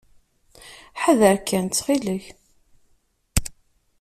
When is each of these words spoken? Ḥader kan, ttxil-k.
Ḥader 1.01 1.35
kan, 1.47 1.65
ttxil-k. 1.67 2.25